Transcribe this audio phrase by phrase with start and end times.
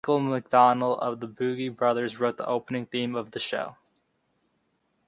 [0.07, 1.37] Most of the town's schools and neo-gothic
[1.77, 3.75] buildings date from that period.